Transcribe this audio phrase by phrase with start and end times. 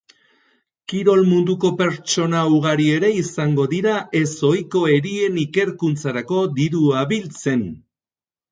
[0.93, 7.67] Kirol munduko pertsona ugari ere izango dira ez ohiko erien ikerkuntzarako dirua biltzen.